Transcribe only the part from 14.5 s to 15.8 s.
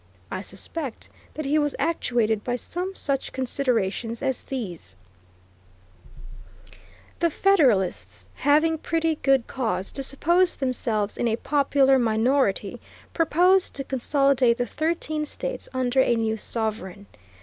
the thirteen states